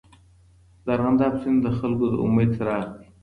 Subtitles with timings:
[0.85, 3.05] د ارغنداب سیند د خلکو د امید څراغ دی.